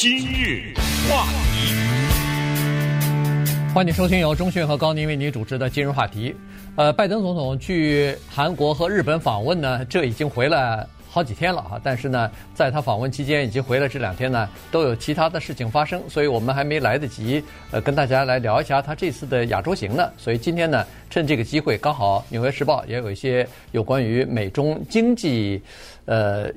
[0.00, 0.72] 今日
[1.10, 1.74] 话题，
[3.74, 6.32] 欢迎收听由中讯和高宁为您主持的今日话题。
[6.76, 11.80] 呃，拜登总统去韩国和日本访问呢，这已经回来好几天了哈。
[11.82, 17.42] 但是呢，在他访问期间，已经回来这两天呢，都有其他的事情发生，所以我们还没来得及
[17.72, 20.08] 呃跟大家来聊一下他这次的亚洲行呢。
[20.16, 25.60] 所以今天呢，趁这个机会，刚好《纽约时报》也有一些有关于美中经济
[26.04, 26.48] 呃。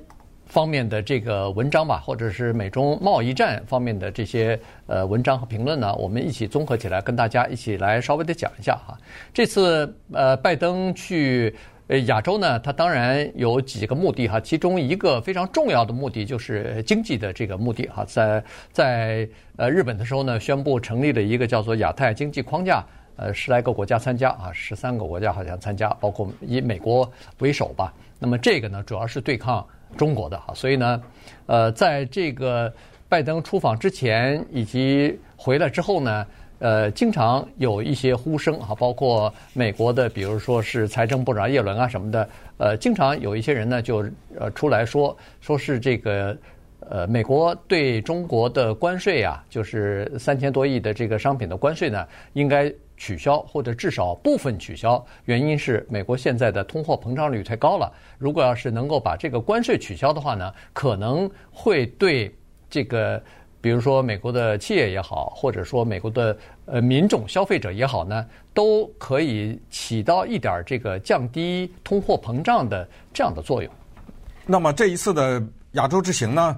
[0.52, 8.98] 方面的这个文章吧，或者是美中贸易战方面的这些呃文章和评论呢，我们一起综合起来跟大家一起来稍微的讲一下哈。
[9.34, 11.55] 这次呃拜登去
[11.88, 18.43] 呃亚洲呢，他当然有几个目的哈，其中一个非常重要的目的就是经济的这个目的哈，在
[18.73, 27.09] 在呃日本的时候呢，宣布成立了一个叫做亚太经济框架，呃十来个国家参加啊，十三个国家好像参加，包括以美国
[27.40, 27.93] 为首吧。
[28.20, 29.65] 那么这个呢，主要是对抗。
[29.98, 31.02] 中国的哈，所以呢，
[31.45, 32.72] 呃，在这个
[33.08, 36.26] 拜登出访之前以及回来之后呢，
[36.59, 44.05] 呃，经常有一些呼声哈，包括美国的，比如说是财政部长叶伦啊什么的，呃，经常有一些人呢就
[44.40, 46.37] 呃出来说，说是这个
[46.80, 52.74] 呃美国对中国的关税啊，就是三千多亿的这个商品的关税呢，应该。
[53.02, 57.91] 取消或者至少部分取消，原因是美国现在的通货膨胀率太高了。
[58.20, 62.32] 如果要是能够把这个关税取消的话呢，可能会对
[62.70, 63.20] 这个，
[63.60, 73.74] 比如说美国的企业也好，或者说美国的呃民众消费者也好呢，都可以起到一点这个降低通货膨胀的这样的作用。
[74.46, 75.41] 那么这一次的
[75.72, 76.56] 亚洲之行呢，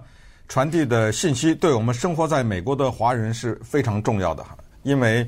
[0.49, 5.25] 传递的信息对我们生活在美国的华人是非常重要的哈，因为。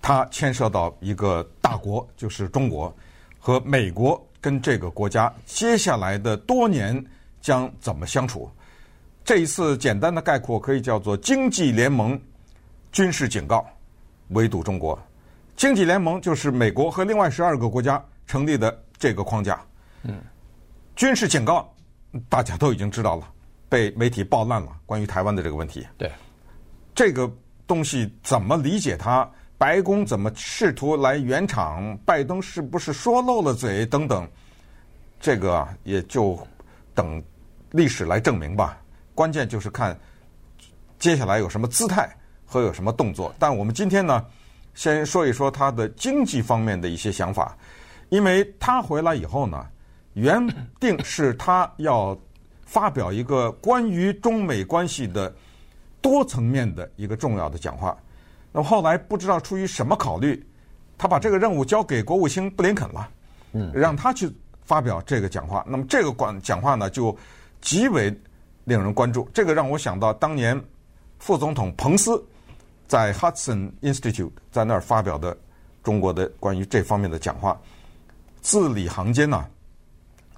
[0.00, 2.94] 它牵涉到一个大国，就是中国
[3.38, 7.04] 和美国跟这个国家接下来的多年
[7.40, 8.50] 将怎么相处。
[9.24, 12.20] 这一次简单的概括可以叫做经济联盟
[12.92, 13.66] 军事警告，
[14.28, 14.96] 围堵中国。
[15.56, 19.60] 经济联盟就是美国和另外十二个国家成立的这个框架。
[20.02, 20.22] 嗯，
[20.94, 21.74] 军事警告
[22.28, 23.28] 大家都已经知道了，
[23.68, 24.68] 被媒体爆烂了。
[24.86, 26.08] 关于台湾的这个问题，对
[26.94, 27.28] 这个
[27.66, 29.28] 东西怎么理解它？
[29.58, 31.96] 白宫怎么试图来圆场？
[32.04, 33.86] 拜登是不是说漏了嘴？
[33.86, 34.28] 等等，
[35.18, 36.38] 这个，也就
[36.94, 37.22] 等
[37.70, 38.78] 历史来证明吧。
[39.14, 39.98] 关键就是看
[40.98, 43.34] 接下来有什么姿态和有什么动作。
[43.38, 44.22] 但我们今天呢，
[44.74, 47.56] 先说一说他的经济方面的一些想法，
[48.10, 49.66] 因为他回来以后呢，
[50.12, 50.46] 原
[50.78, 52.14] 定是他要
[52.66, 55.34] 发表一个关于中美关系的
[56.02, 57.96] 多层面的一个重要的讲话。
[58.56, 60.42] 那么后来不知道出于什么考虑，
[60.96, 63.06] 他把这个任务交给国务卿布林肯了，
[63.52, 64.34] 嗯，让他去
[64.64, 65.62] 发表这个讲话。
[65.68, 67.14] 那么这个讲讲话呢，就
[67.60, 68.08] 极为
[68.64, 69.28] 令人关注。
[69.34, 70.58] 这个让我想到当年
[71.18, 72.24] 副总统彭斯
[72.88, 75.36] 在 Hudson Institute 在那儿发表的
[75.82, 77.60] 中国的关于这方面的讲话，
[78.40, 79.46] 字里行间呢，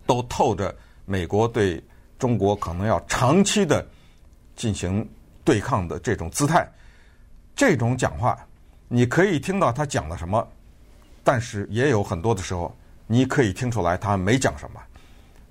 [0.07, 0.75] 都透着
[1.05, 1.81] 美国对
[2.19, 3.87] 中国可能要长期的
[4.57, 5.09] 进行
[5.45, 6.69] 对抗的这种姿态。
[7.59, 8.39] 这种讲话，
[8.87, 10.47] 你可以听到他讲了什么，
[11.25, 12.73] 但是也有很多的时候，
[13.09, 14.81] 你可以听出来他没讲什么。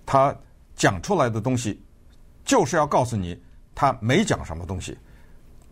[0.06, 0.34] 他
[0.73, 1.84] 讲出来的东西，
[2.45, 3.38] 就是要告诉你
[3.75, 4.97] 他没讲什么东西。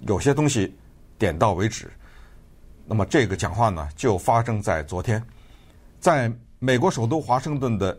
[0.01, 0.75] 有些东西
[1.17, 1.89] 点到为止。
[2.85, 5.23] 那么这个讲话呢，就发生在昨天，
[6.01, 6.29] 在
[6.59, 7.97] 美国首都华盛顿的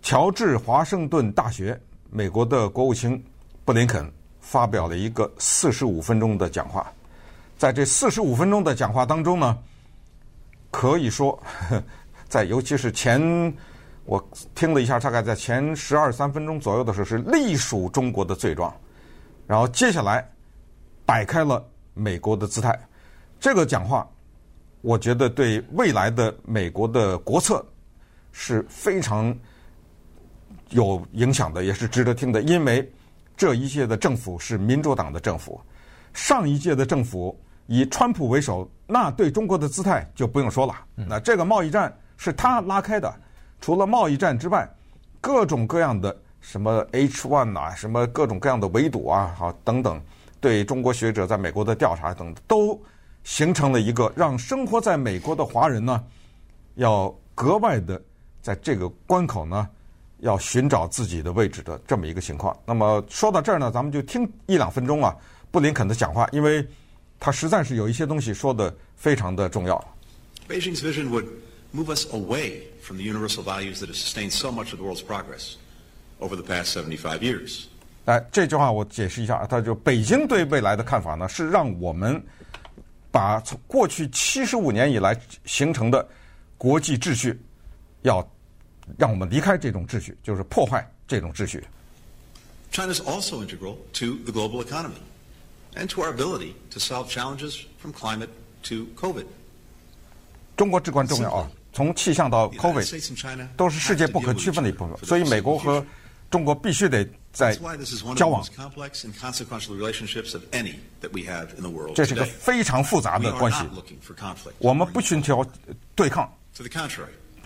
[0.00, 3.22] 乔治华盛顿大学，美国的国务卿
[3.62, 4.10] 布林肯
[4.40, 6.90] 发表了一个四十五分钟的讲话。
[7.56, 9.58] 在这四十五分钟的讲话当中呢，
[10.70, 11.42] 可以说，
[12.28, 13.18] 在尤其是前
[14.04, 14.22] 我
[14.54, 18.70] 听了一下，大概在前十二三分钟左右的时候，是隶属中国的罪状，
[19.46, 20.30] 然后接下来
[21.06, 22.78] 摆开了美国的姿态。
[23.40, 24.06] 这个讲话，
[24.82, 27.64] 我觉得对未来的美国的国策
[28.32, 29.34] 是非常
[30.70, 32.92] 有影响的，也是值得听的，因为
[33.34, 35.58] 这一届的政府是民主党的政府，
[36.12, 37.34] 上一届的政府。
[37.66, 40.74] 以川普为首，那对中国的姿态就不用说了。
[40.94, 43.12] 那这个贸易战是他拉开的，
[43.60, 44.68] 除了贸易战之外，
[45.20, 50.00] 各种各样的什么 H one 啊，什么各种各样的围堵啊，好等等，
[50.40, 52.80] 对中国学者在美国的调查等等，都
[53.24, 56.04] 形成了一个让生活在美国的华人呢，
[56.76, 58.00] 要格外的
[58.40, 59.68] 在这个关口呢，
[60.18, 62.56] 要寻找自己的位置的这么一个情况。
[62.64, 65.16] 那么说到这儿呢，咱们就听一两分钟啊，
[65.50, 66.64] 布林肯的讲话，因为。
[67.18, 69.82] 他实在是有一些东西说的非常的重要。
[70.48, 71.26] Beijing's vision would
[71.72, 75.02] move us away from the universal values that have sustained so much of the world's
[75.02, 75.54] progress
[76.20, 77.64] over the past 75 years.
[78.04, 82.22] 哎，这句话我解释一下，他就北京对未来的看法呢，是让我们
[83.10, 86.06] 把从过去七十五年以来形成的
[86.56, 87.36] 国际秩序，
[88.02, 88.24] 要
[88.96, 91.64] 让我们离开这种秩序，就是破坏这种秩序。
[92.70, 95.00] China is also integral to the global economy
[95.76, 98.30] and to our ability to solve challenges from climate
[98.64, 99.24] to COVID.
[100.56, 105.84] 中国至关重要啊，从气象到 COVID 都是世界不可区分的一部分，所以美国和
[106.30, 107.54] 中国必须得在
[108.16, 108.42] 交往。
[111.94, 113.58] 这是个非常复杂的关系，
[114.58, 115.46] 我们不寻求
[115.94, 116.32] 对抗。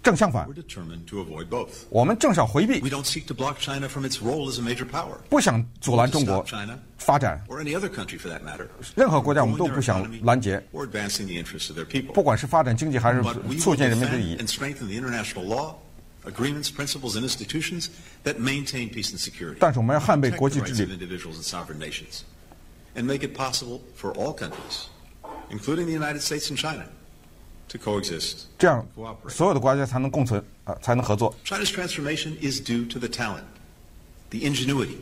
[0.02, 0.48] 正相反，
[1.90, 2.80] 我们正是要回避，
[5.28, 6.44] 不想阻拦中国
[6.96, 7.44] 发展。
[8.96, 10.62] 任何国家我们都不想拦截，
[12.14, 13.22] 不管是发展经济还是
[13.58, 14.36] 促进人民的利益。
[19.58, 20.88] 但是我们要捍卫国际秩序。
[28.58, 28.84] 这样，
[29.28, 31.32] 所有的国家才能共存啊，才能合作。
[31.44, 33.44] China's transformation is due to the talent,
[34.30, 34.96] the ingenuity,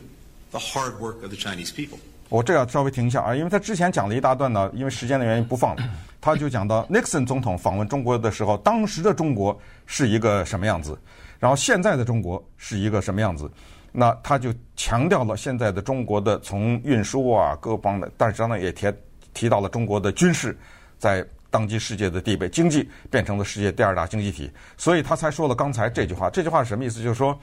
[0.51, 1.97] the hard work of the Chinese people.
[2.29, 5.83] 我这要稍微停一下啊，因为他之前讲了一大段呢，因为时间的原因不放了。
[6.21, 10.95] 他就讲到 Nixon 总统访问中国的时候，当时的中国是一个什么样子，
[11.39, 13.49] 然后现在的中国是一个什么样子。
[13.91, 18.93] 那他就强调了现在的中国的从运输啊各方的，但是呢也提
[19.33, 20.55] 提到了中国的军事
[20.99, 21.25] 在。
[21.51, 26.29] 当今世界的地位，经济变成了世界第二大经济体，所以他才说了刚才这句话。
[26.29, 27.01] 这句话是什么意思？
[27.01, 27.39] 就是说，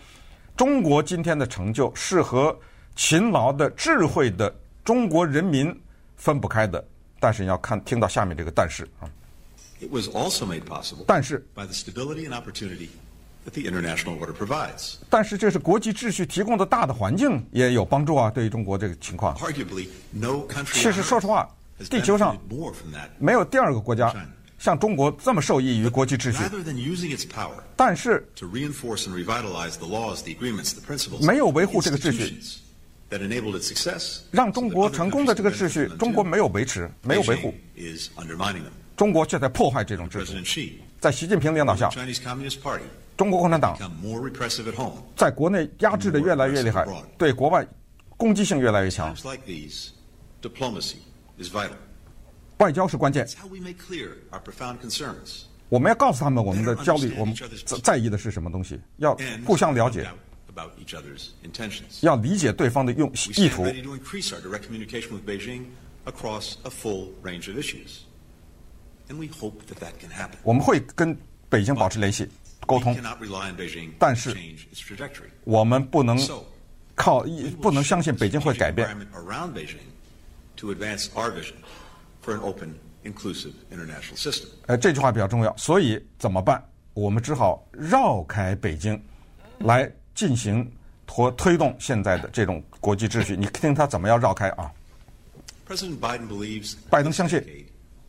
[0.57, 2.57] 中国今天的成就是和
[2.95, 4.55] 勤劳的、智慧的
[4.85, 5.75] 中国人民
[6.17, 6.83] 分不开的。
[7.19, 9.09] 但是你要看听到下面这个但是啊。
[9.81, 12.89] It was also made possible 但是 by the stability and opportunity
[13.45, 14.95] that the international order provides。
[15.11, 19.35] 但是这是国际秩序提供的大的环境也有帮助啊，对于中国这个情况。
[19.37, 20.75] Arguably, no country。
[20.75, 21.49] 其实说实话。
[21.91, 22.37] 地球上
[23.19, 24.15] 没有第二个国家
[24.59, 26.39] 像中国这么受益于国际秩序，
[27.77, 28.27] 但是
[31.21, 32.39] 没有维护这个秩序，
[34.31, 37.55] 让中国成功的这个秩序，中国没有维持，没有维护，
[38.97, 40.81] 中国却在破坏这种秩序。
[40.99, 41.91] 在习近平领导下，
[43.19, 43.79] 中国共产党
[45.15, 46.87] 在国内压制的越来越厉害，
[47.19, 47.67] 对国外
[48.17, 49.15] 攻击性越来越强。
[52.59, 53.27] 外交是关键。
[55.69, 57.35] 我们要告诉他们我们的焦虑，我们
[57.83, 60.09] 在意的是什么东西，要互相了解，
[62.03, 63.65] 要理解对方的用意图。
[70.43, 71.19] 我们会跟
[71.49, 72.29] 北京保持联系、
[72.65, 72.97] 沟通，
[73.99, 74.37] 但是
[75.45, 76.17] 我们不能
[76.95, 77.27] 靠，
[77.61, 78.89] 不能相信北京会改变。
[80.57, 81.57] To advance our vision
[82.23, 82.75] for an open,
[83.05, 84.47] inclusive international system。
[84.67, 86.65] 呃，这句话比较重要，所以怎么办？
[86.95, 88.99] 我们只好绕开北京，
[89.59, 90.67] 来进行
[91.07, 93.37] 和推动现在的这种国际秩序。
[93.37, 94.73] 你听他怎么样绕开啊
[95.69, 97.39] ？President Biden believes 拜登相信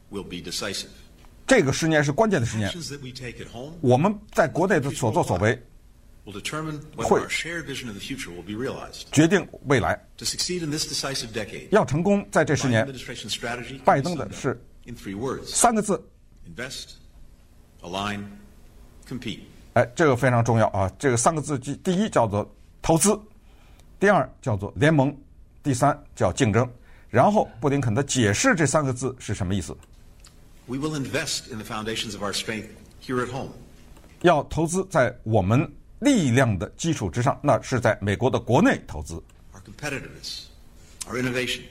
[0.09, 0.87] will be decisive。
[1.45, 2.71] 这个十年是关键的十年。
[3.81, 5.61] 我们在国内的所作所为。
[6.97, 7.25] 会
[9.11, 9.97] 决定未来。
[11.71, 12.85] 要成功，在这十年，
[13.85, 14.59] 拜登的是
[15.45, 16.03] 三个字
[16.45, 16.95] ：invest,
[17.81, 18.25] align,
[19.07, 19.39] compete。
[19.75, 20.91] 哎，这个非常重要啊！
[20.99, 23.17] 这个三个字，第第一叫做投资，
[23.97, 25.15] 第二叫做联盟，
[25.63, 26.69] 第三叫竞争。
[27.09, 29.73] 然后布林肯的解释这三个字是什么意思
[30.65, 32.67] ？We will invest in the foundations of our strength
[33.01, 33.51] here at home。
[34.23, 35.71] 要投资在我们。
[35.99, 39.15] 力量的基础之上，那是在美国的国内投资。
[39.53, 40.43] Our competitiveness,
[41.09, 41.61] our innovation,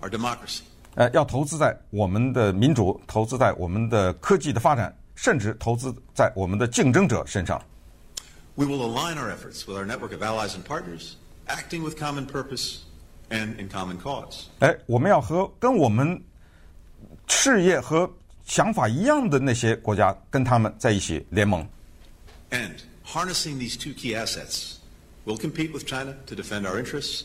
[0.00, 0.60] our democracy。
[0.94, 7.60] 呃，要投资在我们的民主，投资在我们的科技的发展，甚至投资在我们的竞争者身上。
[8.54, 11.14] We will align our efforts with our network of allies and partners,
[11.48, 12.82] acting with common purpose
[13.28, 14.44] and in common cause。
[14.60, 16.22] 哎，我们要和跟我们
[17.26, 18.08] 事业和
[18.44, 21.66] 想法一样的那些国家，跟他们在一起联盟。
[22.50, 22.74] And
[23.06, 24.78] Harnessing these two key assets,
[25.26, 27.24] we'll compete with China to defend our interests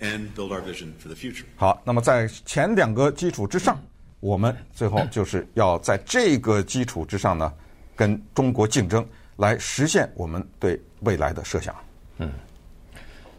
[0.00, 1.44] and build our vision for the future.
[1.56, 3.78] 好，那么在前两个基础之上，
[4.20, 7.52] 我们最后就是要在这个基础之上呢，
[7.94, 11.76] 跟中国竞争，来实现我们对未来的设想。
[12.16, 12.32] 嗯，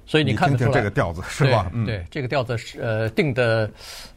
[0.05, 1.71] 所以你看得出来，听听这个调子是吧？
[1.73, 3.69] 对，对，这个调子是呃定的，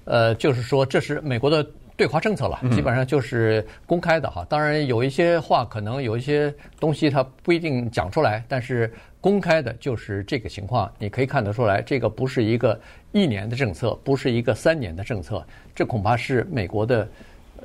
[0.04, 1.66] 呃，就是说这是美国的。
[1.96, 4.44] 对华政策了，基本上就是公开的哈。
[4.48, 10.92] 当然有一些话，可能有一些东西他不一定讲出来，但是公开的就是这个情况。
[10.98, 12.78] 你可以看得出来，这个不是一个
[13.12, 17.08] 一年的政策，不是一个三年的政策，这恐怕是美国的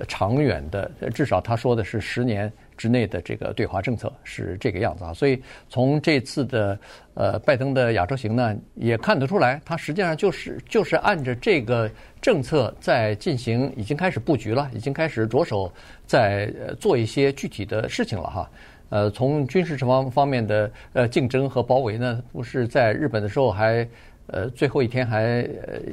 [0.08, 5.14] 长远的，至少他说的是十年之内的这个对华政策是这个样子啊。
[5.14, 6.80] 所以从这次的
[7.14, 15.70] 呃拜登的亚洲行呢，也看得出来，他实际上就是就是按着这个政策在进行，已经开始布局了，已经开始着手
[16.06, 18.50] 在做一些具体的事情了哈。
[18.90, 23.88] 呃，从军事方方面的呃竞争和包围呢，不是在日本的时候还
[24.32, 25.48] 呃最后一天还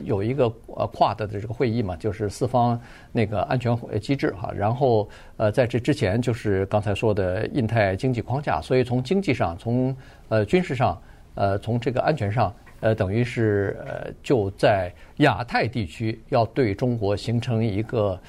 [0.05, 2.81] 有一个呃跨的的这个会议嘛，就是四方
[3.13, 4.53] 那个安全机制哈。
[4.55, 9.97] 然后呃在这之前就是刚才说的印太经济框架，所以从经济上、从
[10.29, 11.01] 呃军事上、
[11.35, 18.21] 呃从这个安全上，呃等于是呃就在亚太地区要对中国形成一个。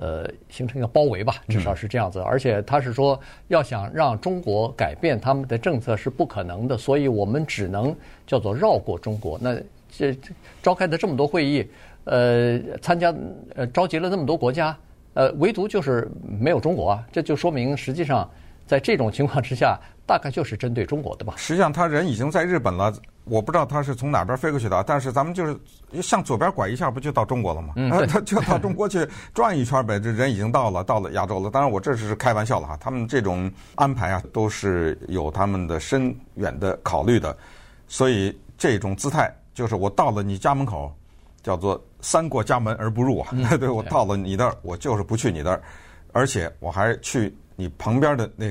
[0.00, 2.18] 呃，形成一个包围吧，至少是这样子。
[2.20, 7.94] 而且他是说，要想让中国改变他们的政策是不可能的，所以我们只能
[8.26, 9.38] 叫做绕过中国。
[9.40, 9.54] 那
[9.90, 10.18] 这
[10.62, 11.68] 召开的这么多会议，
[12.04, 13.14] 呃，参加
[13.54, 14.76] 呃召集了那么多国家，
[15.14, 18.28] 呃，唯独就是没有中国啊，这就说明实际上。
[18.66, 19.76] 在这种情况之下，
[20.10, 21.34] 大概就是针对中国的吧。
[21.36, 24.82] 实际上，他人已经在日本了，我不知道他是从哪边飞过去的。
[24.84, 25.56] 但是咱们就是
[26.02, 27.74] 向左边拐一下，不就到中国了吗？
[27.76, 30.00] 嗯，他就到中国 去转一圈呗。
[30.00, 31.48] 这人已经到了，到了亚洲了。
[31.48, 32.76] 当然，我这是开玩笑了哈。
[32.80, 37.38] 他们这种安排啊，都是有他们的深远的考虑的。
[37.86, 40.92] 所以这种姿态，就是我到了你家门口，
[41.40, 43.28] 叫做三过家门而不入啊。
[43.30, 45.62] 嗯、 对，我到了你那儿，我就是不去你那儿，
[46.10, 47.32] 而且我还去。
[47.56, 48.46] 你旁边的那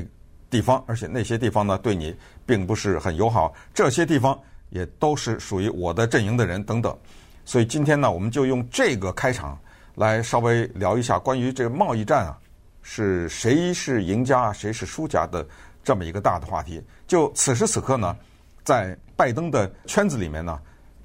[0.49, 2.15] 地方，而且那些地方呢，对你
[2.45, 3.53] 并不是很友好。
[3.73, 4.37] 这些地方
[4.69, 6.97] 也都是属于我的阵营的人等等。
[7.45, 9.57] 所以今天呢，我们就用这个开场
[9.95, 12.37] 来稍微聊一下关于这个贸易战啊，
[12.81, 15.45] 是谁是赢家，谁是输家的
[15.83, 16.81] 这么一个大的话题。
[17.07, 18.15] 就此时此刻呢，
[18.63, 20.59] 在拜登的圈子里面呢，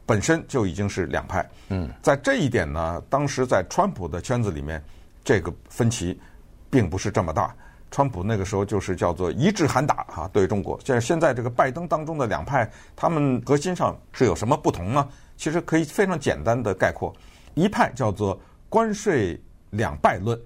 [0.04, 1.48] 本身就已经是两派。
[1.68, 4.82] 嗯，在这一点呢，当时在川普的圈子里面，
[5.24, 6.18] 这个分歧
[6.70, 7.54] 并不是这么大。
[7.90, 10.76] 川普那个时候就是叫做一致喊打哈，对中国。
[10.84, 15.08] 现现在这个拜登当中的两派，他们核心上是有什么不同呢？
[15.36, 17.14] 其实可以非常简单的概括，
[17.54, 18.36] 一派叫做
[18.68, 20.36] 关税两败论，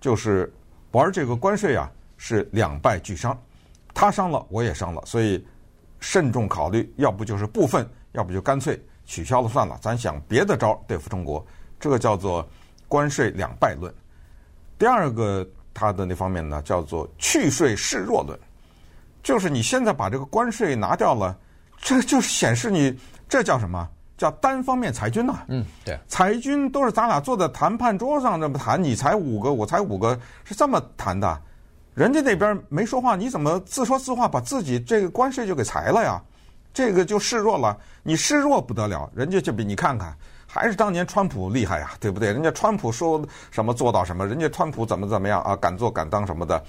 [0.00, 0.50] 就是
[0.92, 3.38] 玩这个关税啊是两败俱伤，
[3.92, 5.46] 他伤了我也伤了，所以
[6.00, 11.46] 慎重考虑，要不就是部分，要不就干脆取消了算了，咱想别的招对付中国，
[11.78, 12.48] 这个叫做
[12.88, 13.92] 关税两败论。
[14.78, 15.46] 第二个。
[15.72, 18.38] 他的那方面呢，叫做去税示弱论，
[19.22, 21.36] 就是你现在把这个关税拿掉了，
[21.78, 22.98] 这就是显示你
[23.28, 23.88] 这叫什么？
[24.16, 25.44] 叫单方面裁军呐。
[25.46, 31.40] 嗯，对，裁军都是咱俩坐在谈判桌上这么谈，你裁五个，我裁五个，是这么谈的。
[31.94, 36.20] 人家那边没说话，你怎么自说自话把自己这个关税就给裁了呀？
[36.74, 40.16] 这个就示弱了，你示弱不得了，人家就比你看看。
[40.50, 42.32] 还是当年川普厉害呀，对不对？
[42.32, 46.64] 人家川普说什么做到什么，人家川普怎么怎么样啊，敢做敢当什么的。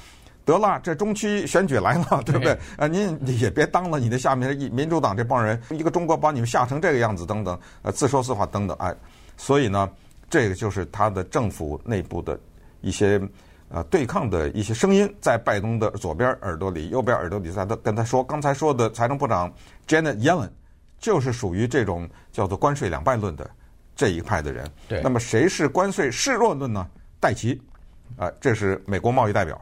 [0.46, 2.58] 得了，这中期选举来了，对不对？
[2.76, 8.94] 啊，您也别当了，你的下面民主党这帮人，一个中国把你们吓成这个样子，等等，呃，自说自话等等，哎，
[9.38, 9.90] 所以呢，
[10.30, 12.38] 这个就是他的政府内部的
[12.82, 13.22] 一些
[13.70, 19.54] 呃对抗的一些声音，在拜登的左边耳朵里，右边耳朵里，在他跟他说，刚才说的财政部长
[19.88, 20.50] Janet Yellen
[21.00, 23.48] 就是属于这种叫做关税两败论的。
[24.00, 26.88] 这一派的人，对，那么谁是关税示弱论呢？
[27.20, 27.62] 戴奇，
[28.16, 29.60] 啊，这是美国贸易代表，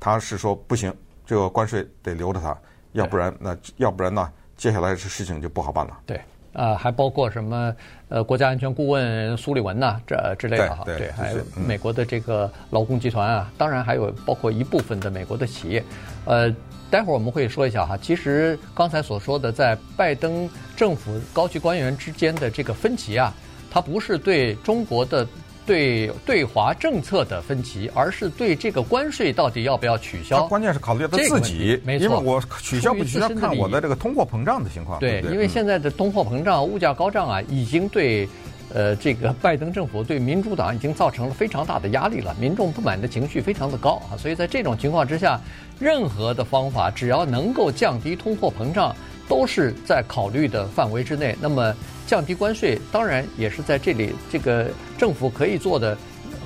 [0.00, 0.90] 他是说不行，
[1.26, 2.56] 这个关税得留着他，
[2.92, 4.26] 要不然那要不然呢，
[4.56, 5.98] 接下来这事情就不好办了。
[6.06, 6.18] 对，
[6.54, 7.76] 啊，还包括什么
[8.08, 15.84] 呃，国家安全顾问苏利文呐，这之类的哈，对，还有美国的这个劳工集团啊，当然还有包括一部分的美国的企业，
[16.24, 16.50] 呃，
[16.90, 23.30] 待会儿我们会说一下哈，其实刚才所说的在拜登政府高级官员之间的这个分歧啊。
[23.74, 25.26] 它不是对中国的
[25.66, 30.46] 对对华政策的分歧，而是对这个关税到底要不要取消。
[30.46, 35.00] 关键是考虑到他自己，没错，因为我取消不取消看我的这个通货膨胀的情况。
[35.00, 38.28] 对，因为现在的通货膨胀、物价高涨啊，已经对
[38.72, 45.40] 呃这个拜登政府对民主党已经造成了非常大的压力了，民众不满的情绪非常的高啊，所以在这种情况之下，
[45.80, 48.94] 任何的方法只要能够降低通货膨胀，
[49.26, 51.36] 都是在考虑的范围之内。
[51.40, 51.74] 那么。
[52.06, 55.96] 降低关税当然也是在这里，这个政府可以做的、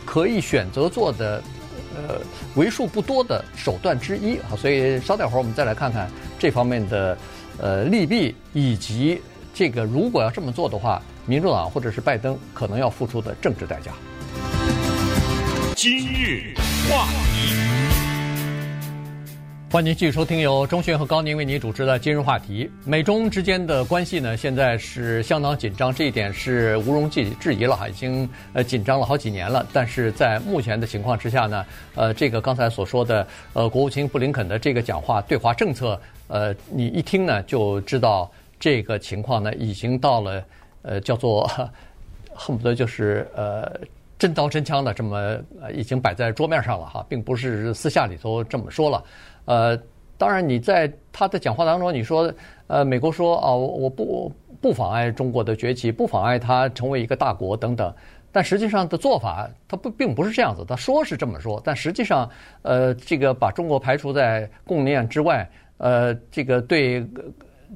[0.04, 1.42] 可以选择做的，
[1.96, 2.20] 呃，
[2.54, 4.56] 为数不多的手段之一啊。
[4.56, 7.18] 所以稍等会儿我们再来看看这方面的
[7.58, 9.20] 呃利弊，以及
[9.52, 13.92] 这个如果要这么做的话，民主党或者是拜登可能要付出的政治代价。
[15.74, 16.54] 今日
[16.88, 17.08] 话。
[19.70, 22.70] 欢迎继续收听由钟迅和高宁为您主持的今日话题。
[22.87, 29.66] 美中之间的关系呢，现在是相当紧张，这一点是毋庸置置疑了哈，已经呃紧张了好几年了。
[29.70, 40.42] 但是在目前的情况之下呢，呃，这个刚才所说的呃国务卿布林肯的这个讲话，对华政策，呃，你一听呢就知道这个情况呢已经到了
[40.80, 41.46] 呃叫做
[42.32, 43.78] 恨不得就是呃
[44.18, 49.04] 真刀真枪的这么呃已经摆在桌面上了哈，并不是私下里头这么说了。
[49.49, 49.75] 呃，
[50.19, 52.31] 当然，你在他的讲话当中，你说，
[52.67, 57.90] 呃，美国说啊，我不不妨碍中国的崛起，不妨碍它成为一个大国等等，
[58.31, 60.62] 但实际上的做法，他不并不是这样子。
[60.69, 62.28] 他说是这么说，但实际上，
[62.61, 67.02] 呃，这个把中国排除在供应链之外，呃，这个对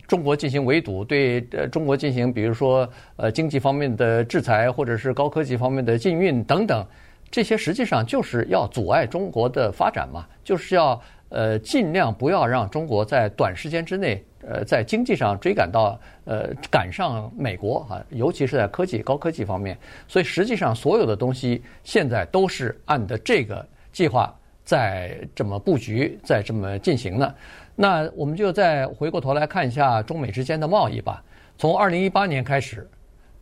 [0.06, 2.86] 中国进行围堵，对中国进行，比如说
[3.16, 6.86] 呃经济方面的制裁，或者是高科技方面的禁运等等，
[7.30, 11.00] 这些实际上就是要阻碍中国的发展嘛，就是要。
[11.32, 19.74] 呃，尽量不要让中国在短时间之内，呃，在经济上追赶到，呃，赶上美国啊，尤其是在科技、高科技方面。
[20.06, 24.30] 所以实际上，所有的东西现在都是按的这个计划
[24.62, 27.34] 在这么布局，在这么进行呢。
[27.74, 31.24] 那我们就再回过头来看一下中美之间的贸易吧。
[31.56, 32.86] 从二零一八年开始，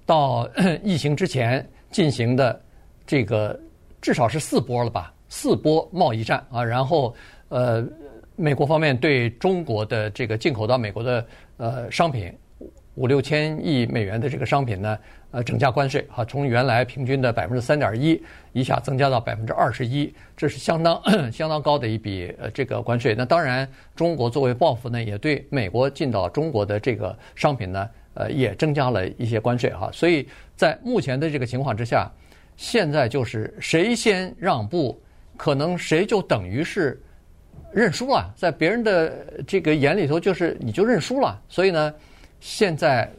[0.06, 0.48] 到
[0.84, 2.60] 疫情之前进行的
[3.04, 3.58] 这个
[4.00, 7.12] 至少是四波了吧，四波贸易战啊，然后。
[7.50, 7.86] 呃，
[8.36, 11.26] 美国方面对中国的这个进口到美国的
[11.58, 12.32] 呃商品
[12.94, 14.98] 五六千亿美元的这个商品呢，
[15.32, 21.02] 呃，整加关税哈，从原来平均的百分之三点一一下增加到百分之二十一，这是相当
[21.32, 23.14] 相当高的一笔呃这个关税。
[23.18, 29.90] 那当然，中国作为报复呢，也对美国进到中国的这个商品呢，呃，也增加了一些关税哈。
[29.92, 32.08] 所以在目前的这个情况之下，
[32.56, 35.00] 现在就是谁先让步，
[35.36, 37.00] 可能谁就等于是。
[37.72, 39.12] 认输了，在别人的
[39.46, 41.40] 这个眼里头，就是你就认输了。
[41.48, 41.94] 所以呢，
[42.40, 43.10] 现在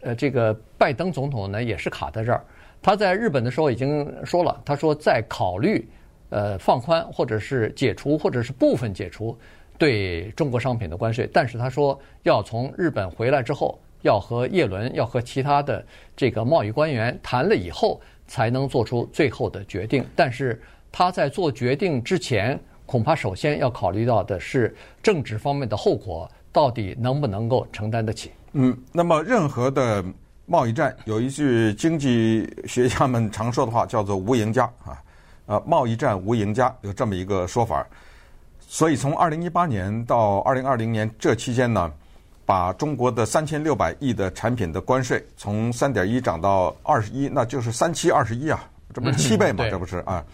[0.00, 2.44] 呃，这个拜登总统呢也是卡在这儿。
[2.80, 5.88] 他在日本的时候已经说了，他说在考虑
[6.30, 9.36] 呃放宽或者是解除或者是部分解除
[9.76, 20.04] 对中国商品的关税，但是他说要从日本回来之后，要和叶伦要和其他的这个贸易官员谈了以后，才能做出最后的决定。
[20.14, 20.60] 但是
[20.92, 22.58] 他在做决定之前。
[22.86, 28.30] 恐怕首先要考虑到的是政治方面的后果，到底能不能够承担得起？
[28.52, 30.02] 嗯，那么任何的
[30.46, 35.02] 贸易战，有一句经济学家们常说的话，叫做“无赢家”啊，
[35.46, 37.86] 呃，贸易战无赢家，有这么一个说法。
[38.68, 41.92] 所以从二零一八年到二零二零年这期间呢，
[42.44, 49.68] 把中国的三千六百亿的产品的关税从三点一涨到二十一，那就是三七二十一啊，这不是七倍吗？
[49.68, 50.24] 这不是啊？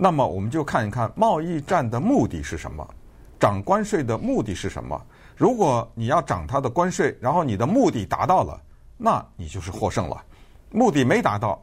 [0.00, 2.88] 那么我们就看一看贸易战的目的是什么，
[3.40, 5.00] 涨关税的目的是什么？
[5.36, 8.60] 如果你要涨它的关税，然后你的目的达到了，
[8.96, 10.16] 那你就是获胜了；
[10.70, 11.60] 目的没达到，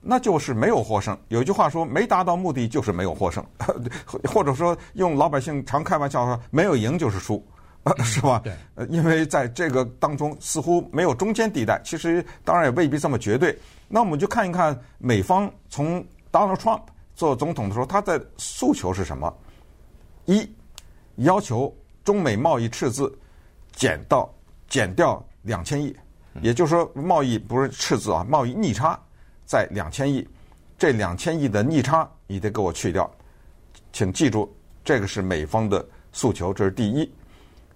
[0.00, 1.16] 那就是没有获胜。
[1.28, 3.44] 有句话说，没达到目的就是没有获胜，
[4.28, 7.40] 或者说用老百姓常开玩笑说，没有赢就是输，
[8.02, 8.40] 是吧？
[8.42, 8.52] 对。
[8.88, 13.56] 因为在这个当中似乎没有中间地带，其实当然也未必这么绝对。
[13.86, 16.80] 那我们就看一看美方从 Donald Trump。
[17.16, 19.34] 做总统的时候，他的诉求是什么？
[20.26, 20.48] 一，
[21.16, 21.74] 要求
[22.04, 23.12] 中美贸易赤字
[23.72, 24.32] 减到
[24.68, 25.96] 减掉两千亿，
[26.42, 29.00] 也就是说，贸易不是赤字啊，贸易逆差
[29.46, 30.28] 在两千亿，
[30.76, 33.10] 这两千亿的逆差你得给我去掉。
[33.92, 37.10] 请记住，这个是美方的诉求，这是第一。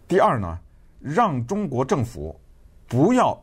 [0.07, 0.59] 第二呢，
[1.00, 2.38] 让中国政府
[2.87, 3.42] 不要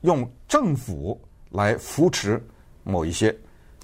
[0.00, 2.42] 用政府来扶持
[2.84, 3.36] 某一些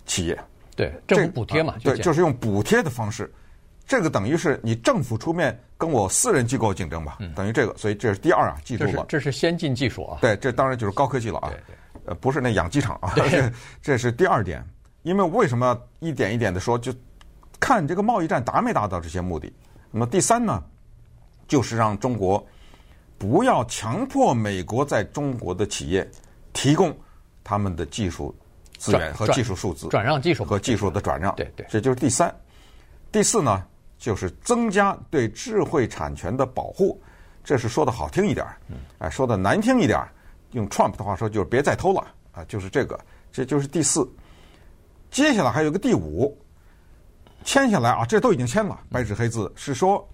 [0.06, 0.40] 企业。
[0.76, 3.32] 对，政府补贴嘛，对，就是用补贴的方式，
[3.86, 14.62] 这个等于是你政府出面跟我私人机构竞争吧，等于这个，所以这是第二啊，记住了，这是先进技术啊，对，这当然就是高科技了啊，对对，呃，不是那养鸡场啊，这 这是第二点，
[15.02, 16.92] 因为为什么一点一点的说，就
[17.58, 19.50] 看这个贸易战达没达到这些目的。
[19.90, 20.62] 那么第三呢，
[21.48, 22.46] 就是让中国
[23.16, 26.06] 不要强迫美国在中国的企业
[26.52, 26.94] 提供
[27.42, 28.34] 他们的技术。
[28.78, 32.34] 资源和技术数字，转让技术和技术的转让，对对，这就是第三。
[33.10, 33.64] 第四呢，
[33.98, 37.00] 就是增加对智慧产权的保护，
[37.42, 38.56] 这是说的好听一点儿，
[38.98, 40.12] 哎，说的难听一点儿，
[40.52, 42.98] 用 Trump 的话说就是别再偷了啊，就是这个，
[43.32, 44.08] 这就是第四。
[45.10, 46.36] 接下来还有个第五，
[47.44, 50.06] 签下来啊，这都已经签了，白纸黑字是说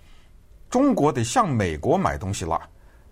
[0.70, 2.60] 中国得向美国买东西了，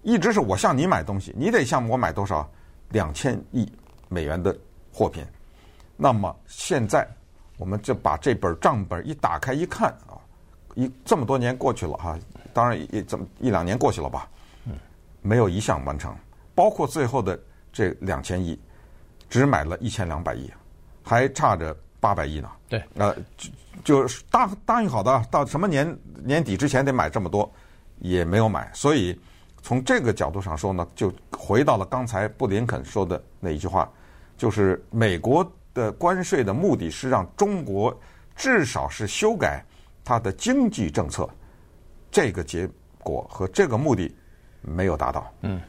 [0.03, 2.49] 一直是我向你买东西，你得向我买多少？
[2.91, 3.71] 两千亿
[4.09, 4.57] 美元的
[4.93, 5.25] 货品。
[6.03, 7.07] 那么现在，
[7.59, 10.17] 我们就把这本账本一打开一看啊，
[10.75, 12.19] 一这么多年过去了哈，
[12.55, 14.27] 当然也这么一两年过去了吧，
[15.21, 16.17] 没有一项完成，
[16.55, 17.39] 包括最后的
[17.71, 18.59] 这两千亿，
[19.29, 20.51] 只买了一千两百亿，
[21.05, 22.51] 还差着八百亿呢。
[22.67, 23.51] 对，呃，就
[23.85, 27.53] 就是答答应好的，到什么年年底之前得买这么多，
[27.99, 28.71] 也没有买。
[28.73, 29.21] 所以
[29.61, 33.87] 从这个角度上说呢，就回到了刚才布林肯说的那一句话，
[34.39, 37.99] 就是美国的关税的目的是让中国
[38.35, 39.65] 至少是修改
[40.05, 41.29] 它的经济政策。
[42.11, 44.15] 这个结果和这个目的
[44.61, 45.61] 没有达到，嗯，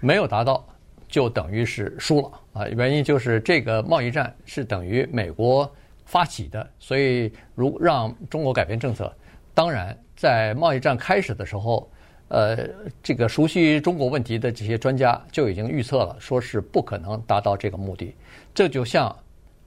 [0.00, 0.66] 没有达到，
[1.06, 2.68] 就等于是输了啊！
[2.68, 5.70] 原因就是这个贸易战是等于美国
[6.04, 9.14] 发起的，所以如让中国改变政策，
[9.52, 11.90] 当然在贸易战开始的时候，
[12.28, 12.68] 呃，
[13.02, 18.14] 这个熟悉中国问题的这些专家就已经预测了，说是不可能达到这个目的。
[18.54, 19.14] 这就像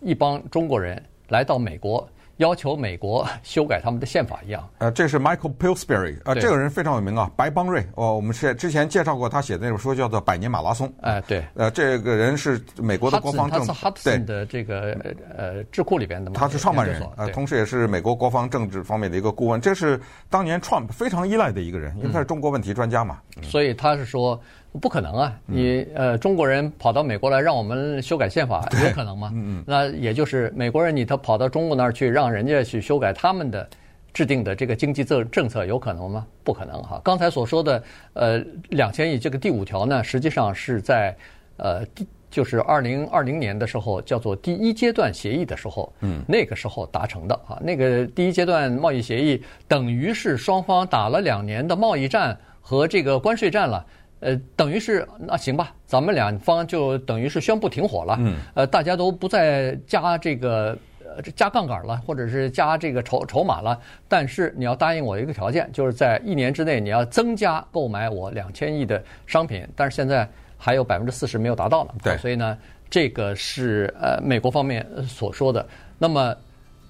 [0.02, 2.08] 一帮中国人来到美国。
[2.40, 4.68] 要求美国修改他们的宪法一样。
[4.78, 7.86] 呃，这是 Michael Pillsbury，呃，这个人非常有名啊，白邦瑞。
[7.96, 10.88] 哦，我们是之前介绍过他写的那本书，叫做《百年马拉松》。
[11.02, 11.44] 哎，对。
[11.54, 14.98] 呃，这个人是美国的国防政，他是 Hudson 的这个
[15.38, 16.40] 呃智库里边的嘛。
[16.40, 19.60] 他是创办人，呃，同时也是美国国防政治方面的一个顾问。
[19.60, 20.00] 这是
[20.30, 23.20] 当年 Trump 非常依赖的一个人，因为他是中国问题专家嘛。
[23.36, 24.40] 嗯、所以他是说。
[24.80, 25.40] 不可能啊！
[25.48, 29.32] 你呃，中国人跑到美国来让我们修改宪法，有可能吗？
[29.34, 29.64] 嗯嗯。
[29.66, 33.68] 那也就是美国人，你他跑到中国那儿去，让人家去修改他们的
[34.14, 36.26] 制定的这个经济政政策，有可能吗？
[36.44, 37.02] 不可能哈！
[37.04, 38.38] 刚才所说的呃
[38.70, 41.16] 两千亿这个第五条呢，实际上是在
[41.58, 47.60] 呃第就是二零二零年的时候叫做第一阶段协议的时候，嗯，那个时候达成的啊。
[47.60, 53.84] 那个第一阶段贸易协议等于是双方打了两年的贸易战和这个关税战了。
[54.20, 58.18] 呃，等于是那行吧，咱们两方就等于是宣布停火了。
[58.20, 58.36] 嗯。
[58.54, 63.80] 呃，大家都不再加这个呃加杠杆了，或者是加这个筹筹码了。
[64.08, 69.66] 但是你要答应我一个条件，就是在一年之内你要增加购买我两千亿的商品。
[69.76, 70.28] 但是现在
[70.58, 71.94] 还有百分之四十没有达到呢。
[72.04, 72.18] 对。
[72.18, 72.58] 所以呢，
[72.90, 75.66] 这个是呃美国方面所说的。
[75.98, 76.36] 那么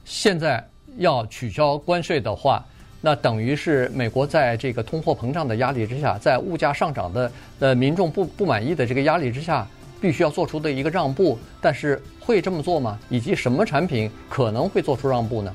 [0.03, 0.65] 现在
[0.97, 2.65] 要取消关税的话。
[3.01, 9.65] 那等于是美国在这个通货膨胀的压力之下，在物价上涨的呃民众不不满意的这个压力之下，
[10.01, 11.39] 必须要做出的一个让步。
[11.61, 12.99] 但是会这么做吗？
[13.09, 15.53] 以及什么产品可能会做出让步呢？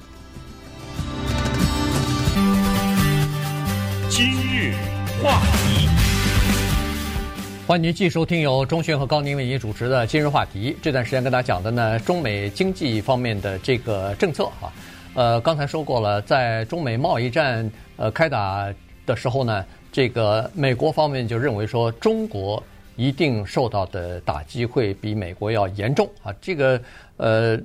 [4.09, 4.72] 今日
[5.22, 5.88] 话题，
[7.66, 10.72] 欢迎您继续收听由钟迅和高宁为您主持的《今日话题》。
[10.80, 14.72] 这段时间跟大家讲的呢，中美经济方面的这个政策哈。
[15.14, 18.68] 呃，刚才说过了，在中美贸易战呃开打
[19.07, 22.61] 的时候呢，这个美国方面就认为说，中国
[22.96, 26.35] 一定受到的打击会比美国要严重啊。
[26.40, 26.81] 这个
[27.16, 27.57] 呃，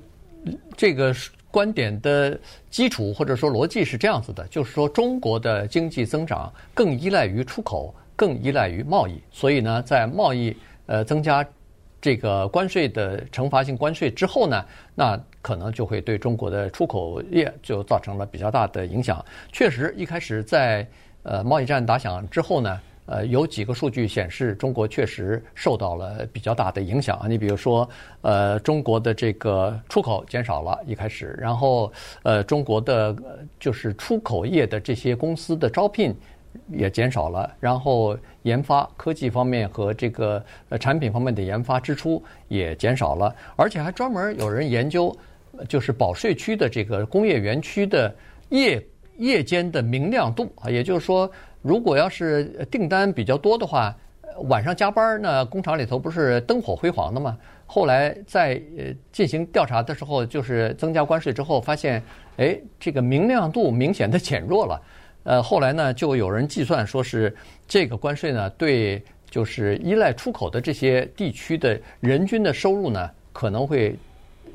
[0.78, 1.12] 这个
[1.50, 11.44] 观点的基础或者说逻辑是这样子的，就是说中国的经济增长更依赖于出口，更依赖于贸易，所以呢，在贸易呃增加。
[12.02, 14.64] 这个关税的惩罚性关税之后呢，
[14.96, 19.24] 那可能就会对中国的出口业就造成了比较大的影响。
[19.52, 20.88] 确实，一开始在
[21.24, 27.28] 呃贸易战打响之后呢，呃有几个数据显示中国确实受到了比较大的影响啊。
[27.28, 27.88] 你比如说，
[28.22, 31.92] 呃中国的这个出口减少了，一开始，然后
[32.24, 33.16] 呃中国的
[33.60, 36.16] 就是出口业的这些公司的招聘。
[36.72, 45.16] 也减少了，然后研发科技方面和这个呃产品方面的研发支出也减少了，而且还专门有人研究，
[45.68, 48.14] 就是保税区的这个工业园区的
[48.50, 48.82] 夜
[49.18, 51.30] 夜间的明亮度啊，也就是说，
[51.62, 53.94] 如果要是订单比较多的话，
[54.48, 57.38] 晚上加班呢，工厂里头不是灯火辉煌的吗？
[57.66, 62.02] 后来在呃进行调查的时候，就是增加关税之后，发现，
[62.38, 64.82] 哎，这个明亮度明显的减弱了。
[65.30, 67.32] 呃，后来呢，就有人计算说是
[67.68, 73.96] 这个关税呢，对就是依赖出口的这些地区的人均的收入呢，可能会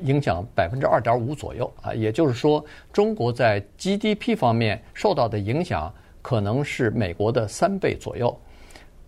[0.01, 1.93] 影响百分之二点五左右啊。
[1.93, 2.61] 也就是说，
[2.91, 5.89] 中国在 GDP 方面受到的影响
[6.21, 8.37] 可能是美国的三倍左右。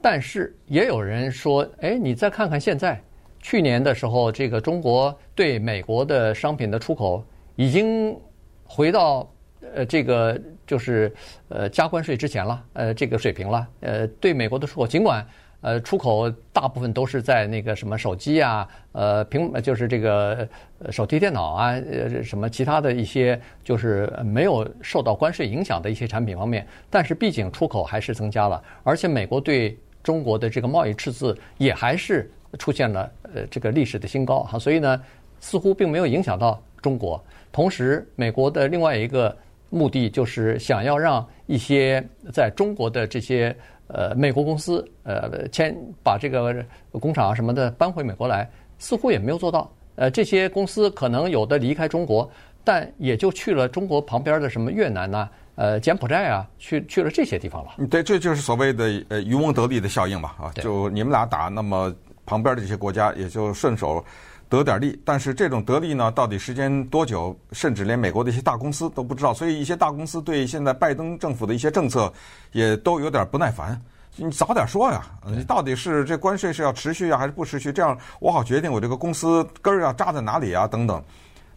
[0.01, 2.97] 但是也有人说，哎，你再看看现在，
[3.41, 7.21] 去年的时候，这个中国对美国的商品的出口
[7.57, 8.17] 已经
[8.63, 9.29] 回到。
[9.75, 11.11] 呃，这个就是
[11.47, 13.67] 呃加关税之前了，呃这个水平了。
[13.79, 15.25] 呃，对美国的出口，尽管
[15.61, 20.47] 呃出口大部分都是在那个什么手机啊，呃平就是这个
[20.91, 35.01] 手提电脑啊，呃什么其他的一些就是没有受到关税影响的一些产品方面，但是毕竟出口还是增加了，而且美国对中国的这个贸易赤字也还是出现了呃这个历史的新高哈，所以呢，
[35.39, 37.23] 似乎并没有影响到中国。
[37.51, 39.35] 同时，美国的另外一个。
[39.69, 43.55] 目的就是想要让一些在中国的这些
[43.87, 49.71] 呃美国公司呃迁把这个工厂啊什么的搬回美国来，似乎也没有做到。
[49.95, 52.29] 呃，这些公司可能有的离开中国，
[52.63, 57.87] 但也就去了中国旁边的什么越南呐、啊、呃柬埔寨啊，去去了这些地方了。
[57.89, 60.35] 对，这就是所谓的呃渔翁得利的效应吧？
[60.39, 61.91] 啊，就你们俩打，那么
[62.25, 64.05] 旁边的这些国家也就顺手。
[64.49, 69.33] 得点利，但是这种得利呢，到底时间多久，甚至连美国的一些大公司都不知道。
[69.33, 72.11] 所以一些大公司对现在拜登政府的一些政策，
[72.53, 73.79] 也都有点不耐烦。
[74.15, 77.71] 你早点说呀，你到底是这关税是要持续啊，还是不持续？
[77.73, 81.03] 这样我好决定我这个公司根儿要扎在哪里啊，等等。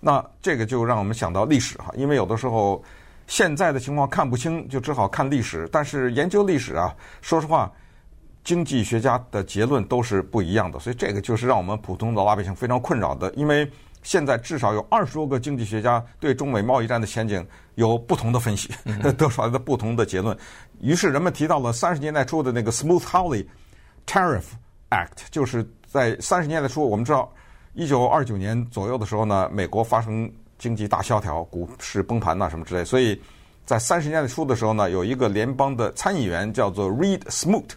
[0.01, 2.83] 那这个就让我们想到历史哈，因为有的时候
[3.27, 5.69] 现在的情况看不清，就只好看历史。
[5.71, 7.71] 但是研究历史啊，说实话。
[8.43, 13.33] 经济学家的结论都是不一样的，所以这个就是让我们普通的老百姓非常困扰的。
[13.35, 13.71] 因为
[14.03, 18.71] 现在至少有二十多个经济学家对中美贸易战的前景有不同的分析，
[19.19, 20.37] 得出来的不同的结论。
[20.81, 23.47] 于是人们提到了三十年代初的那个 Smooth Hawley
[24.07, 24.45] Tariff
[24.89, 27.31] Act，就是在三十年代初，我们知道
[27.75, 33.21] 一九二九年左右的时候呢，美国发生经济大萧条，股市崩盘呐什么之类，所以
[33.67, 37.69] 在三十年代初的时候呢，有一个联邦的参议员叫做 Reed Smoot。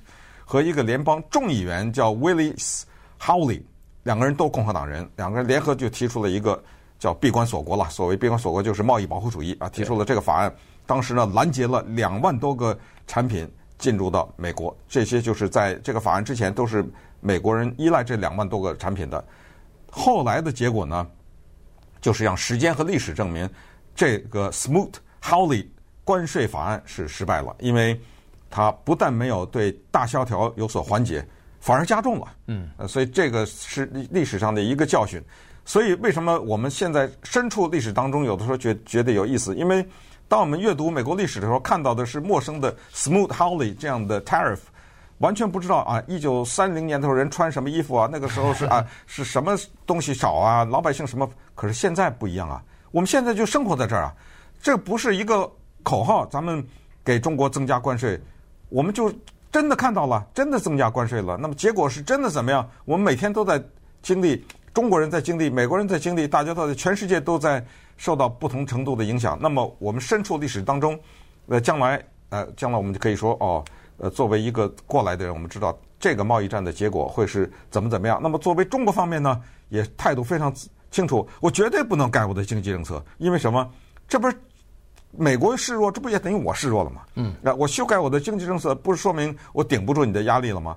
[0.45, 2.83] 和一个联邦众议员叫 Willis
[3.19, 3.61] Howley，
[4.03, 6.61] 两个人都共和党人，两个人联合就提出了一个
[6.99, 7.89] 叫“闭关锁国”了。
[7.89, 10.53] 所谓“闭关锁国”就是贸易保护主义啊，提出了这个法案。
[10.85, 12.77] 当时呢，拦截了两万多个
[13.07, 16.85] 产品进入到美国，这些就是在这个法案之前都是
[17.21, 19.23] 美国人依赖这两万多个产品的。
[19.89, 21.07] 后来的结果呢，
[22.01, 23.49] 就是让时间和历史证明，
[23.95, 25.67] 这个 Smoot-Hawley
[26.03, 27.99] 关税法案是失败了，因为。
[28.55, 31.27] 它不但没有对大萧条有所缓解，
[31.59, 32.27] 反而加重了。
[32.45, 35.19] 嗯，所以这个是历史上的一个教训。
[35.65, 39.55] 所以为什么我们现在身处历史当中，有的时候觉觉得有意思？
[39.55, 39.83] 因为
[40.27, 44.59] 当我们阅读美国历史的时候，看到的是陌生的 Smoot-Hawley 这样的 tariff，
[45.17, 48.07] 完全不知道啊，一九三零年的时候人穿什么衣服啊？
[48.11, 50.63] 那个时候是啊， 是什么东西少啊？
[50.63, 51.27] 老百姓什么？
[51.55, 52.61] 可是现在不一样啊！
[52.91, 54.13] 我们现在就生活在这儿啊，
[54.61, 56.63] 这不是一个口号，咱们
[57.03, 58.21] 给中国增加关税。
[58.73, 59.13] 我们就
[59.51, 61.37] 真的看到了，真的增加关税了。
[61.37, 62.67] 那么结果是真的怎么样？
[62.85, 63.63] 我们每天都在
[64.01, 67.63] 经历，中国人在经历，美国人在经历，大家都在全世界都在
[67.97, 69.37] 受到不同程度的影响。
[69.39, 70.99] 那么我们身处历史当中，
[71.49, 73.63] 呃，将来呃，将来我们就可以说哦，
[73.97, 78.19] 呃，作为一个过来的人，我们知道这个贸易战的结果会是怎么怎么样。
[78.23, 80.51] 那么作为中国方面呢，也态度非常
[80.89, 83.69] 清楚，我绝对不能改我的经济政策，因为什么？
[84.07, 84.35] 这不是。
[85.15, 87.01] 美国示弱，这不也等于我示弱了吗？
[87.15, 90.75] 嗯，那我修改我的经济政策，不是说明我顶不住你的压力了吗？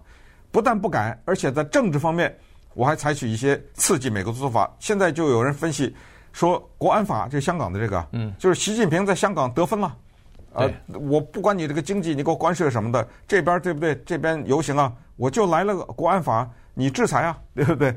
[0.51, 2.37] 不但不改，而且在政治方面，
[2.75, 4.71] 我还采取一些刺激美国的做法。
[4.79, 5.95] 现在就有人分析
[6.33, 9.97] 说，国安法就是香港的这个，嗯，就是习近平在香港得分了。
[10.53, 10.71] 呃，
[11.01, 13.95] 我不管你这个经济，你给我关税什么的，这边对不对？
[14.05, 17.97] 这边游行啊，我就来了个国安法，你制裁啊，对不对？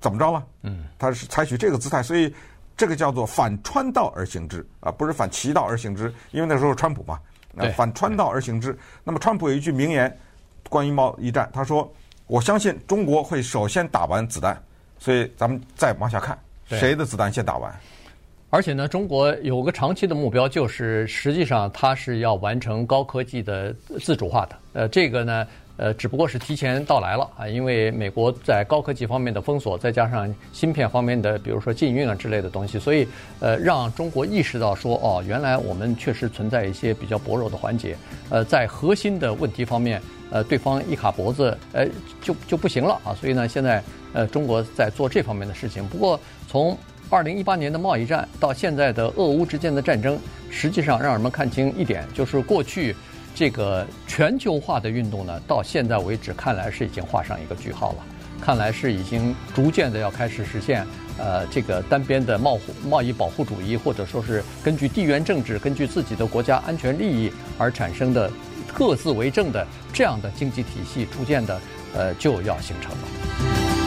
[0.00, 0.42] 怎么着了？
[0.62, 2.34] 嗯，他是采取这个姿态，所以。
[2.76, 7.20] 这个叫做反川道而行之啊，不是反其道而行之，因为那时候是川普嘛，
[7.56, 8.76] 啊，反川道而行之。
[9.04, 10.18] 那么川普有一句名言，
[10.68, 11.88] 关于贸易战，他说
[12.26, 14.60] ：“我相信中国会首先打完子弹。”
[14.98, 17.72] 所以咱们再往下看，谁的子弹先打完？
[18.50, 24.56] 而且呢，中国有个长期的目标，就是实际上它是要完成高科技的自主化的。
[24.72, 25.46] 呃，这个呢。
[25.76, 33.06] 呃，只不过是提前到来了啊，因为美国在高科技方面的封锁，再加上芯片方面的，比如说禁运啊之类的东西，所以
[33.40, 37.96] 呃，让中国意识到说，哦，原来我们确实存在一些比较薄弱的环节，
[38.30, 41.84] 呃，在核心的问题方面，呃，对方一卡脖子，呃，
[42.22, 43.12] 就就不行了啊。
[43.20, 43.82] 所以呢，现在
[44.12, 45.84] 呃，中国在做这方面的事情。
[45.88, 46.78] 不过，从
[47.10, 50.16] 二零一八年的贸易战到现在的俄乌之间的战争，
[50.50, 52.94] 实际上让人们看清一点，就是过去。
[53.34, 57.98] 这个全球化的运动呢，到现在为止看来是已经画上一个句号了，
[58.40, 60.86] 看来是已经逐渐的要开始实现，
[61.18, 68.30] 呃，这个单边的贸贸易保护主义，或者说是根据地缘政治、根据自己的国家安全利益而产生的
[68.72, 71.60] 各自为政的这样的经济体系，逐渐的
[71.92, 73.83] 呃就要形成了。